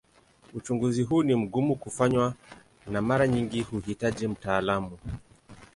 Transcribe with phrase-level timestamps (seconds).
[0.53, 2.33] Uchunguzi huu ni mgumu kufanywa
[2.87, 4.97] na mara nyingi huhitaji mtaalamu.